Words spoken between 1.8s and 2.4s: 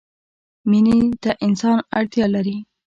اړتیا